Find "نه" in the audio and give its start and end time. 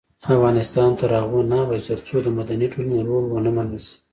1.51-1.57